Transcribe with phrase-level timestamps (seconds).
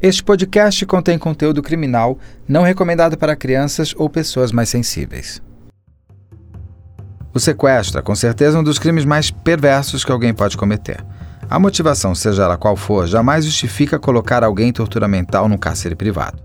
[0.00, 5.42] Este podcast contém conteúdo criminal não recomendado para crianças ou pessoas mais sensíveis.
[7.34, 11.04] O sequestro é com certeza um dos crimes mais perversos que alguém pode cometer.
[11.50, 15.96] A motivação, seja ela qual for, jamais justifica colocar alguém em tortura mental num cárcere
[15.96, 16.40] privado.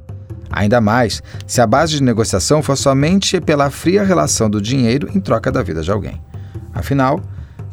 [0.49, 5.19] Ainda mais se a base de negociação for somente pela fria relação do dinheiro em
[5.19, 6.19] troca da vida de alguém.
[6.73, 7.21] Afinal,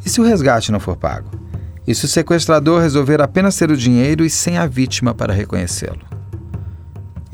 [0.05, 1.50] e se o resgate não for pago?
[1.91, 5.99] E se o sequestrador resolver apenas ter o dinheiro e sem a vítima para reconhecê-lo?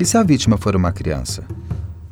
[0.00, 1.44] E se a vítima for uma criança?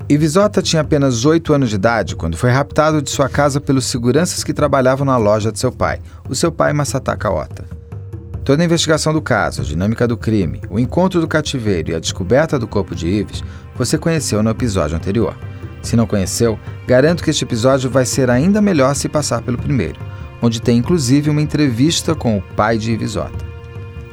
[0.08, 4.44] Ivisota tinha apenas 8 anos de idade quando foi raptado de sua casa pelos seguranças
[4.44, 7.64] que trabalhavam na loja de seu pai, o seu pai Masataka Ota.
[8.44, 11.98] Toda a investigação do caso, a dinâmica do crime, o encontro do cativeiro e a
[11.98, 13.42] descoberta do corpo de Ives
[13.74, 15.36] você conheceu no episódio anterior.
[15.82, 16.56] Se não conheceu,
[16.86, 19.98] garanto que este episódio vai ser ainda melhor se passar pelo primeiro,
[20.46, 23.44] onde tem inclusive uma entrevista com o pai de Ivisota.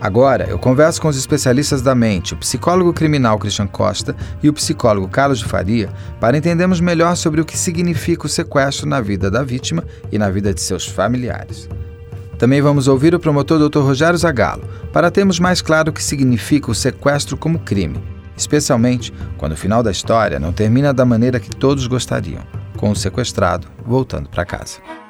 [0.01, 4.53] Agora, eu converso com os especialistas da mente, o psicólogo criminal Christian Costa e o
[4.53, 9.31] psicólogo Carlos de Faria, para entendermos melhor sobre o que significa o sequestro na vida
[9.31, 11.69] da vítima e na vida de seus familiares.
[12.37, 13.79] Também vamos ouvir o promotor Dr.
[13.79, 18.03] Rogério Zagallo, para termos mais claro o que significa o sequestro como crime,
[18.35, 22.41] especialmente quando o final da história não termina da maneira que todos gostariam,
[22.75, 25.02] com o sequestrado voltando para casa.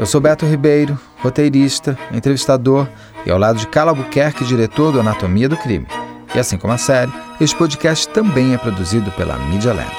[0.00, 2.88] Eu sou Beto Ribeiro, roteirista, entrevistador
[3.26, 5.86] e ao lado de Carla Albuquerque, diretor do Anatomia do Crime.
[6.34, 9.94] E assim como a série, este podcast também é produzido pela Media Land.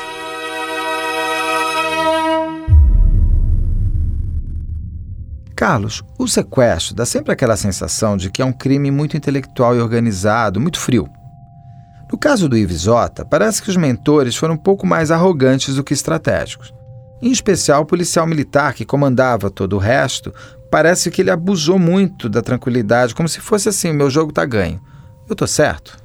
[5.55, 9.81] Carlos, o sequestro dá sempre aquela sensação de que é um crime muito intelectual e
[9.81, 11.07] organizado, muito frio.
[12.11, 15.93] No caso do Ivisota, parece que os mentores foram um pouco mais arrogantes do que
[15.93, 16.73] estratégicos.
[17.21, 20.33] Em especial o policial militar que comandava todo o resto,
[20.71, 24.81] parece que ele abusou muito da tranquilidade, como se fosse assim: meu jogo tá ganho.
[25.29, 25.97] Eu tô certo?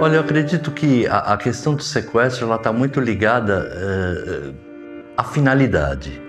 [0.00, 4.54] Olha, eu acredito que a, a questão do sequestro ela está muito ligada uh,
[5.16, 6.20] à finalidade.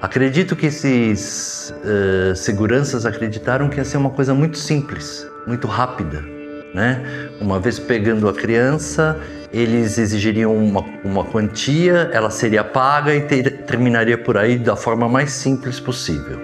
[0.00, 6.22] Acredito que esses uh, seguranças acreditaram que ia ser uma coisa muito simples, muito rápida.
[6.72, 7.30] Né?
[7.40, 9.18] Uma vez pegando a criança,
[9.56, 15.08] eles exigiriam uma, uma quantia, ela seria paga e ter, terminaria por aí da forma
[15.08, 16.38] mais simples possível.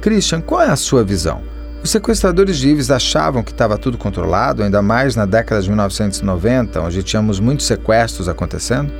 [0.00, 1.42] Christian, qual é a sua visão?
[1.82, 6.80] Os sequestradores de Ives achavam que estava tudo controlado, ainda mais na década de 1990,
[6.80, 8.90] onde tínhamos muitos sequestros acontecendo?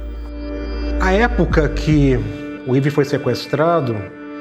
[1.01, 2.21] A época que
[2.67, 3.97] o Ive foi sequestrado,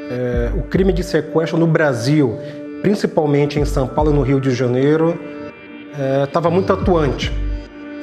[0.10, 2.38] é, o crime de sequestro no Brasil,
[2.82, 5.18] principalmente em São Paulo e no Rio de Janeiro,
[6.26, 7.32] estava é, muito atuante.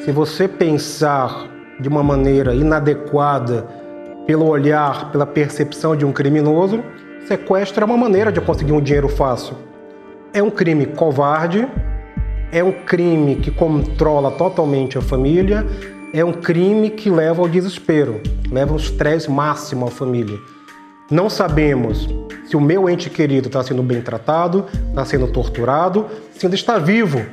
[0.04, 1.48] Se você pensar
[1.80, 3.66] de uma maneira inadequada
[4.26, 6.82] pelo olhar, pela percepção de um criminoso,
[7.26, 9.56] sequestro é uma maneira de conseguir um dinheiro fácil.
[10.32, 11.66] É um crime covarde,
[12.52, 15.66] é um crime que controla totalmente a família,
[16.12, 18.20] é um crime que leva ao desespero,
[18.50, 20.38] leva ao estresse máximo à família.
[21.10, 22.08] Não sabemos
[22.46, 26.78] se o meu ente querido está sendo bem tratado, está sendo torturado, se ainda está
[26.78, 27.24] vivo.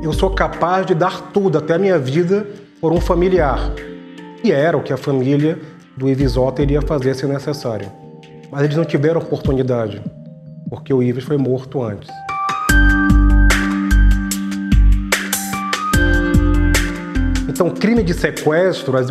[0.00, 2.46] Eu sou capaz de dar tudo, até a minha vida,
[2.80, 3.58] por um familiar.
[4.44, 5.58] E era o que a família
[5.96, 7.90] do Ivisota iria fazer se necessário.
[8.50, 10.00] Mas eles não tiveram oportunidade,
[10.70, 12.08] porque o Ives foi morto antes.
[17.48, 19.08] Então, crime de sequestro, as,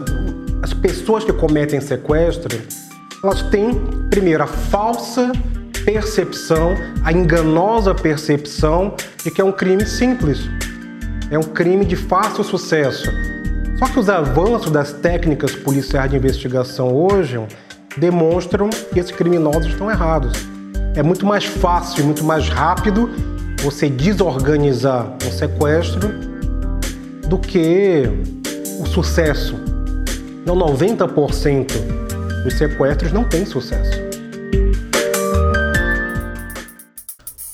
[0.64, 2.58] as pessoas que cometem sequestro,
[3.22, 3.76] elas têm,
[4.10, 5.34] primeiro, a falsa
[5.84, 10.50] percepção, a enganosa percepção de que é um crime simples,
[11.30, 13.12] é um crime de fácil sucesso.
[13.78, 17.40] Só que os avanços das técnicas policiais de investigação hoje
[17.98, 20.34] demonstram que esses criminosos estão errados.
[20.96, 23.10] É muito mais fácil, muito mais rápido
[23.62, 26.10] você desorganizar um sequestro
[27.28, 28.04] do que
[28.80, 29.56] o sucesso.
[30.46, 31.74] Não 90%
[32.44, 34.08] dos sequestros não tem sucesso.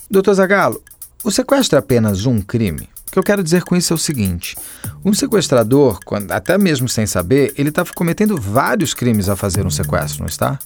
[0.10, 0.82] Doutor Zagalo,
[1.24, 2.93] o sequestro é apenas um crime?
[3.14, 4.56] Que eu quero dizer com isso é o seguinte:
[5.06, 9.70] um sequestrador, quando, até mesmo sem saber, ele está cometendo vários crimes a fazer um
[9.70, 10.58] sequestro, não está?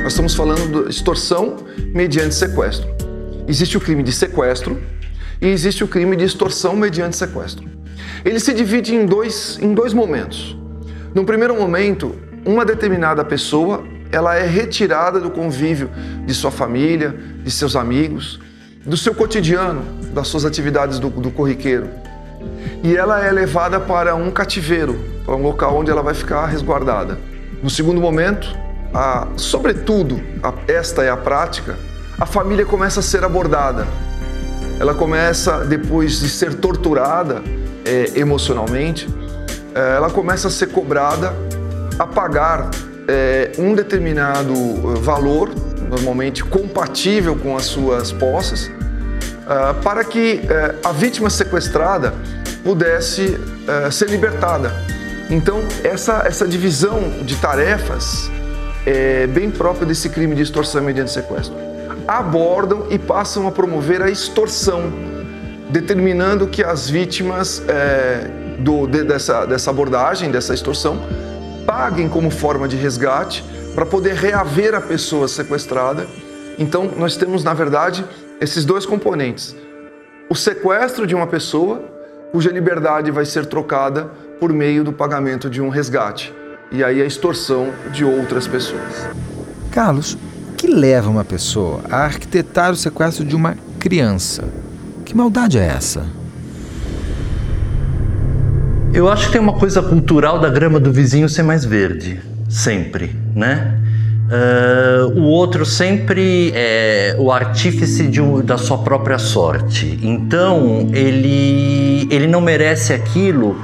[0.00, 1.56] Nós estamos falando de extorsão
[1.92, 2.88] mediante sequestro.
[3.48, 4.80] Existe o crime de sequestro
[5.40, 7.68] e existe o crime de extorsão mediante sequestro.
[8.24, 10.56] Ele se divide em dois, em dois momentos.
[11.12, 12.14] No primeiro momento,
[12.46, 15.90] uma determinada pessoa ela é retirada do convívio
[16.24, 17.12] de sua família,
[17.42, 18.38] de seus amigos,
[18.86, 21.88] do seu cotidiano, das suas atividades do, do corriqueiro.
[22.82, 27.18] E ela é levada para um cativeiro, para um local onde ela vai ficar resguardada.
[27.62, 28.56] No segundo momento,
[28.94, 31.76] a, sobretudo, a, esta é a prática,
[32.18, 33.86] a família começa a ser abordada.
[34.78, 37.42] Ela começa, depois de ser torturada
[37.84, 39.08] é, emocionalmente,
[39.74, 41.34] é, ela começa a ser cobrada
[41.98, 42.70] a pagar
[43.08, 45.50] é, um determinado eh, valor,
[45.88, 48.70] normalmente compatível com as suas posses,
[49.48, 52.12] uh, para que uh, a vítima sequestrada
[52.62, 54.72] pudesse uh, ser libertada.
[55.30, 58.30] Então, essa, essa divisão de tarefas
[58.86, 61.56] é bem própria desse crime de extorsão mediante sequestro.
[62.06, 64.90] Abordam e passam a promover a extorsão,
[65.68, 70.98] determinando que as vítimas é, do, de, dessa, dessa abordagem, dessa extorsão,
[71.66, 76.06] paguem como forma de resgate para poder reaver a pessoa sequestrada.
[76.58, 78.02] Então, nós temos, na verdade,
[78.40, 79.54] esses dois componentes:
[80.28, 81.82] o sequestro de uma pessoa,
[82.32, 84.04] cuja liberdade vai ser trocada
[84.38, 86.32] por meio do pagamento de um resgate,
[86.70, 89.08] e aí a extorsão de outras pessoas.
[89.70, 94.44] Carlos, o que leva uma pessoa a arquitetar o sequestro de uma criança?
[95.04, 96.06] Que maldade é essa?
[98.92, 103.14] Eu acho que tem uma coisa cultural da grama do vizinho ser mais verde, sempre,
[103.34, 103.78] né?
[104.28, 109.98] Uh, o outro sempre é o artífice de, da sua própria sorte.
[110.02, 113.56] Então ele, ele não merece aquilo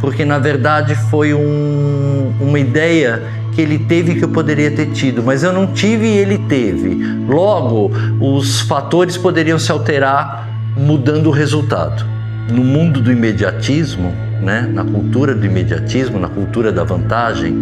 [0.00, 3.22] porque na verdade foi um, uma ideia
[3.52, 6.96] que ele teve que eu poderia ter tido, mas eu não tive e ele teve.
[7.28, 7.90] Logo,
[8.20, 12.04] os fatores poderiam se alterar mudando o resultado.
[12.50, 17.54] No mundo do imediatismo, né, na cultura do imediatismo, na cultura da vantagem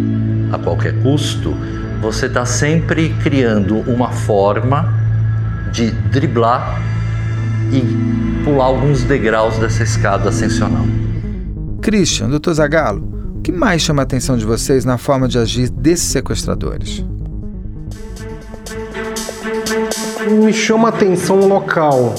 [0.53, 1.55] a qualquer custo,
[2.01, 4.93] você está sempre criando uma forma
[5.73, 6.81] de driblar
[7.73, 10.87] e pular alguns degraus dessa escada ascensional.
[11.83, 12.53] Christian, Dr.
[12.53, 13.03] Zagalo,
[13.37, 17.05] o que mais chama a atenção de vocês na forma de agir desses sequestradores?
[20.31, 22.15] Me chama a atenção o local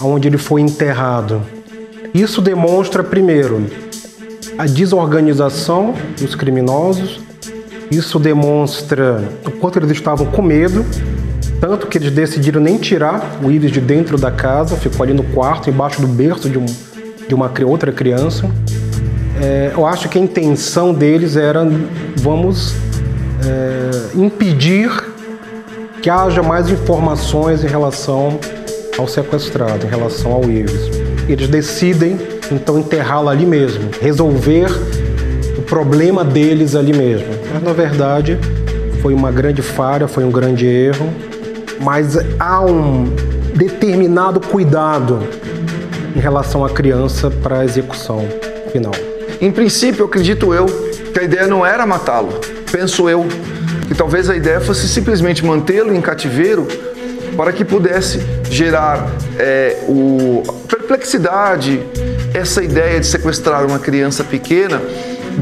[0.00, 1.42] onde ele foi enterrado.
[2.12, 3.66] Isso demonstra, primeiro,
[4.58, 7.20] a desorganização dos criminosos,
[7.90, 10.84] isso demonstra o quanto eles estavam com medo,
[11.60, 15.22] tanto que eles decidiram nem tirar o Ives de dentro da casa, ficou ali no
[15.22, 16.66] quarto, embaixo do berço de, um,
[17.28, 18.50] de uma outra criança.
[19.40, 21.66] É, eu acho que a intenção deles era
[22.16, 22.74] vamos
[23.44, 24.90] é, impedir
[26.00, 28.38] que haja mais informações em relação
[28.98, 32.18] ao sequestrado, em relação ao Ives eles decidem
[32.52, 34.68] então enterrá-lo ali mesmo, resolver
[35.56, 37.43] o problema deles ali mesmo.
[37.54, 38.36] Mas na verdade
[39.00, 41.08] foi uma grande falha, foi um grande erro,
[41.80, 43.04] mas há um
[43.54, 45.20] determinado cuidado
[46.16, 48.26] em relação à criança para a execução
[48.72, 48.90] final.
[49.40, 50.66] Em princípio, acredito eu
[51.12, 52.40] que a ideia não era matá-lo.
[52.72, 53.24] Penso eu
[53.86, 56.66] que talvez a ideia fosse simplesmente mantê-lo em cativeiro
[57.36, 58.20] para que pudesse
[58.50, 59.08] gerar
[59.38, 61.80] é, o, perplexidade,
[62.32, 64.82] essa ideia de sequestrar uma criança pequena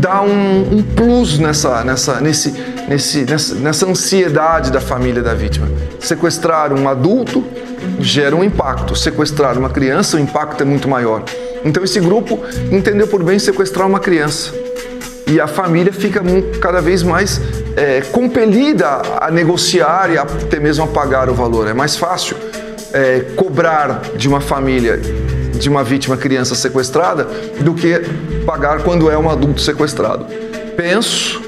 [0.02, 2.52] dá um, um plus nessa, nessa, nesse,
[2.88, 5.68] nesse, nessa, nessa ansiedade da família da vítima.
[6.00, 7.44] Sequestrar um adulto
[8.00, 11.22] gera um impacto, sequestrar uma criança, o impacto é muito maior.
[11.64, 12.40] Então esse grupo
[12.72, 14.52] entendeu por bem sequestrar uma criança
[15.28, 16.20] e a família fica
[16.60, 17.40] cada vez mais
[17.76, 21.68] é, compelida a negociar e até mesmo a pagar o valor.
[21.68, 22.36] É mais fácil
[22.92, 25.00] é, cobrar de uma família
[25.58, 27.24] de uma vítima criança sequestrada
[27.60, 28.00] do que
[28.44, 30.26] pagar quando é um adulto sequestrado.
[30.76, 31.40] Penso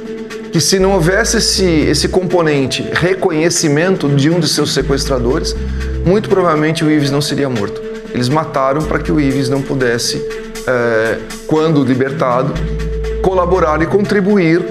[0.53, 5.55] que se não houvesse esse, esse componente reconhecimento de um de seus sequestradores,
[6.07, 7.83] muito provavelmente o Ives não seria morto.
[8.13, 10.25] Eles mataram para que o Ives não pudesse,
[10.67, 11.19] é,
[11.49, 12.55] quando libertado,
[13.21, 14.63] colaborar e contribuir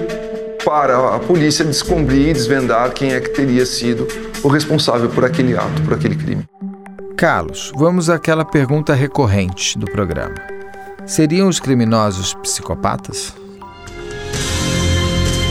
[0.64, 4.08] para a polícia descobrir e desvendar quem é que teria sido
[4.42, 6.44] o responsável por aquele ato, por aquele crime.
[7.16, 10.34] Carlos, vamos àquela pergunta recorrente do programa.
[11.06, 13.32] Seriam os criminosos psicopatas?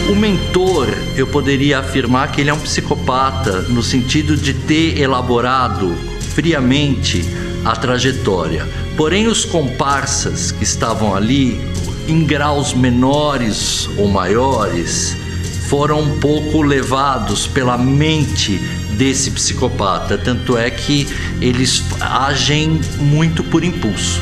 [0.10, 5.96] O mentor, eu poderia afirmar que ele é um psicopata no sentido de ter elaborado
[6.36, 7.24] friamente
[7.64, 8.68] a trajetória.
[8.98, 11.62] Porém, os comparsas que estavam ali,
[12.10, 15.16] em graus menores ou maiores,
[15.70, 18.60] foram um pouco levados pela mente
[18.94, 20.18] desse psicopata.
[20.18, 21.08] Tanto é que
[21.42, 24.20] eles agem muito por impulso.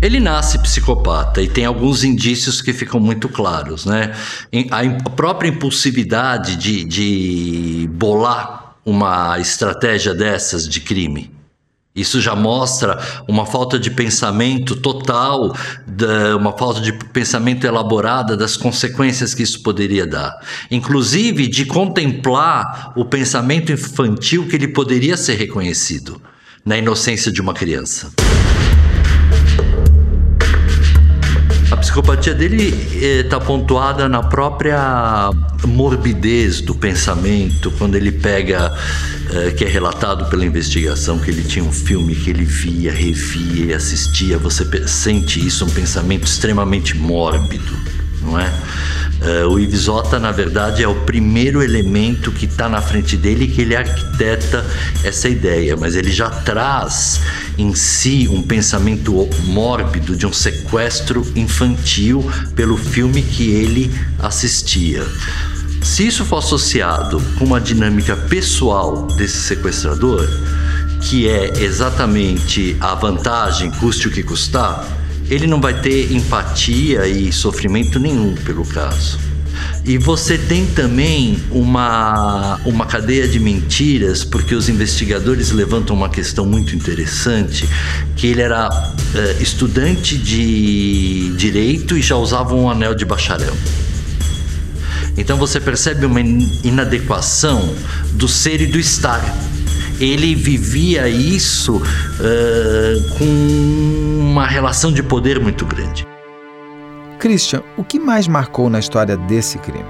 [0.00, 4.12] Ele nasce psicopata e tem alguns indícios que ficam muito claros, né?
[4.72, 11.31] A própria impulsividade de, de bolar uma estratégia dessas de crime,
[11.94, 15.54] Isso já mostra uma falta de pensamento total,
[16.40, 20.32] uma falta de pensamento elaborada das consequências que isso poderia dar.
[20.70, 26.20] Inclusive de contemplar o pensamento infantil que ele poderia ser reconhecido
[26.64, 28.10] na inocência de uma criança.
[31.82, 32.68] Psicopatia dele
[33.24, 35.30] está eh, pontuada na própria
[35.66, 38.72] morbidez do pensamento, quando ele pega,
[39.32, 43.66] eh, que é relatado pela investigação, que ele tinha um filme que ele via, revia
[43.66, 44.38] e assistia.
[44.38, 47.76] Você sente isso, um pensamento extremamente mórbido,
[48.22, 48.48] não é?
[49.22, 53.60] Uh, o Ivisota, na verdade, é o primeiro elemento que está na frente dele que
[53.60, 54.66] ele arquiteta
[55.04, 57.20] essa ideia, mas ele já traz
[57.56, 65.06] em si um pensamento mórbido de um sequestro infantil pelo filme que ele assistia.
[65.82, 70.28] Se isso for associado com uma dinâmica pessoal desse sequestrador,
[71.00, 74.84] que é exatamente a vantagem, custe o que custar,
[75.32, 79.18] ele não vai ter empatia e sofrimento nenhum pelo caso.
[79.84, 86.44] E você tem também uma, uma cadeia de mentiras, porque os investigadores levantam uma questão
[86.44, 87.66] muito interessante,
[88.14, 93.56] que ele era uh, estudante de direito e já usava um anel de bacharel.
[95.16, 97.74] Então você percebe uma inadequação
[98.12, 99.22] do ser e do estar
[100.00, 106.06] ele vivia isso uh, com uma relação de poder muito grande.
[107.18, 109.84] Christian, o que mais marcou na história desse crime?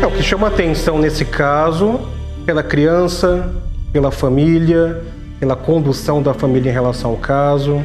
[0.00, 2.00] É, o que chama atenção nesse caso,
[2.46, 3.54] pela criança,
[3.92, 5.04] pela família,
[5.38, 7.84] pela condução da família em relação ao caso,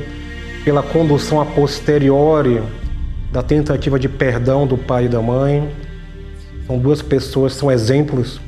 [0.64, 2.64] pela condução a posteriori
[3.30, 5.70] da tentativa de perdão do pai e da mãe.
[6.66, 8.40] São duas pessoas, são exemplos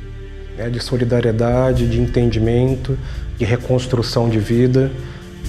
[0.56, 2.98] né, de solidariedade, de entendimento,
[3.36, 4.90] de reconstrução de vida.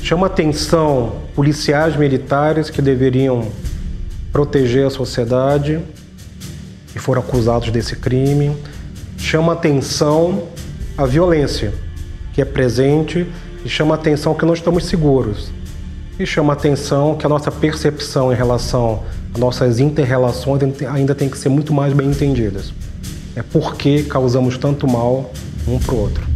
[0.01, 3.47] Chama atenção policiais militares que deveriam
[4.31, 5.79] proteger a sociedade
[6.95, 8.55] e foram acusados desse crime.
[9.17, 10.47] Chama atenção
[10.97, 11.73] a violência
[12.33, 13.27] que é presente
[13.63, 15.51] e chama atenção que não estamos seguros.
[16.17, 19.03] E chama atenção que a nossa percepção em relação
[19.33, 22.73] às nossas interrelações ainda tem que ser muito mais bem entendidas
[23.39, 25.31] é por que causamos tanto mal
[25.67, 26.27] um para o outro.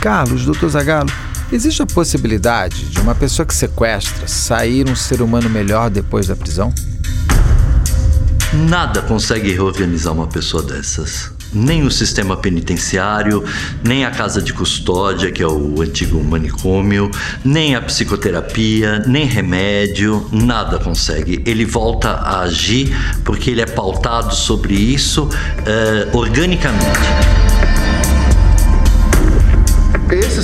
[0.00, 1.10] Carlos, doutor Zagalo,
[1.52, 6.36] existe a possibilidade de uma pessoa que sequestra sair um ser humano melhor depois da
[6.36, 6.72] prisão?
[8.52, 13.44] Nada consegue reorganizar uma pessoa dessas nem o sistema penitenciário,
[13.82, 17.10] nem a casa de custódia, que é o antigo manicômio,
[17.44, 21.42] nem a psicoterapia, nem remédio, nada consegue.
[21.46, 27.37] Ele volta a agir porque ele é pautado sobre isso uh, organicamente.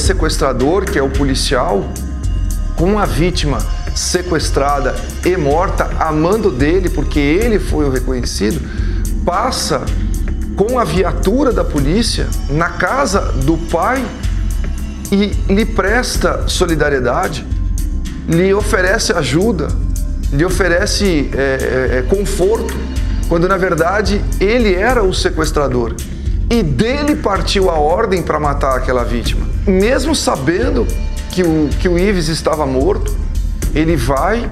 [0.05, 1.85] Sequestrador, que é o policial,
[2.77, 3.59] com a vítima
[3.95, 4.95] sequestrada
[5.25, 8.61] e morta, amando dele, porque ele foi o reconhecido,
[9.25, 9.83] passa
[10.57, 14.05] com a viatura da polícia na casa do pai
[15.11, 17.47] e lhe presta solidariedade,
[18.29, 19.69] lhe oferece ajuda,
[20.33, 22.75] lhe oferece é, é, é, conforto,
[23.29, 25.95] quando na verdade ele era o sequestrador.
[26.51, 29.54] E dele partiu a ordem para matar aquela vítima.
[29.67, 30.87] Mesmo sabendo
[31.31, 33.17] que o, que o Ives estava morto,
[33.75, 34.51] ele vai,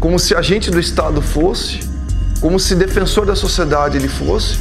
[0.00, 1.80] como se agente do Estado fosse,
[2.40, 4.58] como se defensor da sociedade ele fosse,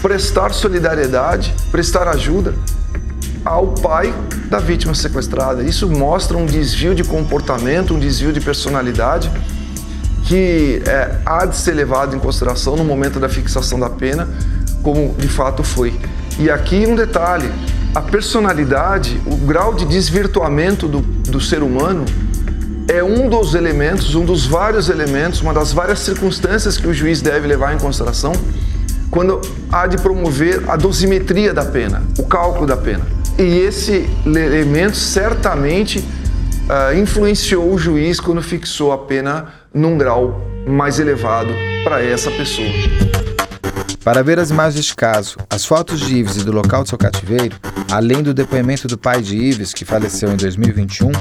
[0.00, 2.54] prestar solidariedade, prestar ajuda
[3.44, 4.14] ao pai
[4.48, 5.62] da vítima sequestrada.
[5.62, 9.30] Isso mostra um desvio de comportamento, um desvio de personalidade
[10.24, 14.28] que é, há de ser levado em consideração no momento da fixação da pena,
[14.82, 15.92] como de fato foi.
[16.38, 17.50] E aqui um detalhe:
[17.94, 22.04] a personalidade, o grau de desvirtuamento do, do ser humano
[22.88, 27.20] é um dos elementos, um dos vários elementos, uma das várias circunstâncias que o juiz
[27.20, 28.32] deve levar em consideração
[29.10, 33.06] quando há de promover a dosimetria da pena, o cálculo da pena.
[33.38, 40.98] E esse elemento certamente uh, influenciou o juiz quando fixou a pena num grau mais
[40.98, 41.52] elevado
[41.84, 43.11] para essa pessoa.
[44.04, 46.98] Para ver as imagens deste caso, as fotos de Ives e do local de seu
[46.98, 47.56] cativeiro,
[47.90, 51.12] além do depoimento do pai de Ives, que faleceu em 2021,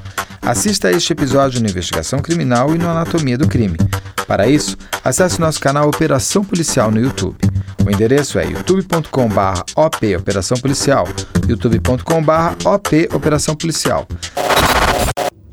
[0.42, 3.78] assista a este episódio no Investigação Criminal e no Anatomia do Crime.
[4.26, 7.38] Para isso, acesse nosso canal Operação Policial no YouTube.
[7.86, 11.08] O endereço é youtube.com.br OP Operação Policial,
[11.48, 14.08] youtube.com.br OP Operação Policial.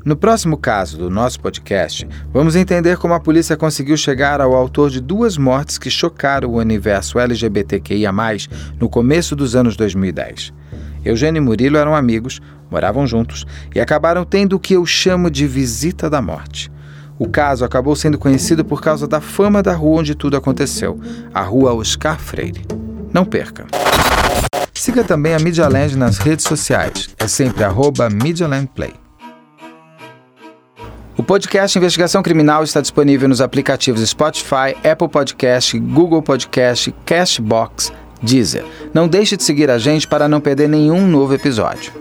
[0.05, 4.89] No próximo caso do nosso podcast, vamos entender como a polícia conseguiu chegar ao autor
[4.89, 8.11] de duas mortes que chocaram o universo LGBTQIA,
[8.79, 10.53] no começo dos anos 2010.
[11.03, 12.41] Eugênio e Murilo eram amigos,
[12.71, 16.71] moravam juntos e acabaram tendo o que eu chamo de visita da morte.
[17.17, 20.97] O caso acabou sendo conhecido por causa da fama da rua onde tudo aconteceu,
[21.33, 22.65] a Rua Oscar Freire.
[23.13, 23.67] Não perca!
[24.73, 27.09] Siga também a Media Land nas redes sociais.
[27.19, 28.07] É sempre arroba
[28.73, 28.93] Play.
[31.19, 37.91] O podcast Investigação Criminal está disponível nos aplicativos Spotify, Apple Podcast, Google Podcast, Cashbox,
[38.23, 38.63] Deezer.
[38.93, 41.91] Não deixe de seguir a gente para não perder nenhum novo episódio.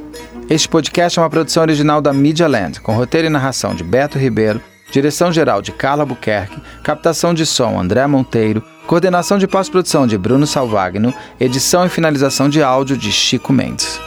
[0.49, 4.17] Este podcast é uma produção original da Media Land, com roteiro e narração de Beto
[4.17, 10.47] Ribeiro, direção-geral de Carla Buquerque, captação de som André Monteiro, coordenação de pós-produção de Bruno
[10.47, 14.01] Salvagno, edição e finalização de áudio de Chico Mendes.